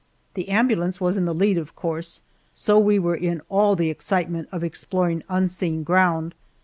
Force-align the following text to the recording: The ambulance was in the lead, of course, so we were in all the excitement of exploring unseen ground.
The 0.33 0.49
ambulance 0.49 0.99
was 0.99 1.15
in 1.15 1.25
the 1.25 1.31
lead, 1.35 1.59
of 1.59 1.75
course, 1.75 2.23
so 2.53 2.79
we 2.79 2.97
were 2.97 3.13
in 3.15 3.43
all 3.49 3.75
the 3.75 3.91
excitement 3.91 4.49
of 4.51 4.63
exploring 4.63 5.21
unseen 5.29 5.83
ground. 5.83 6.33